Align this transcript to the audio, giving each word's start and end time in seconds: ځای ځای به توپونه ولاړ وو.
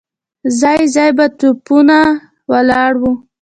ځای 0.59 0.81
ځای 0.95 1.09
به 1.17 1.25
توپونه 1.39 1.99
ولاړ 2.51 2.91
وو. 3.01 3.11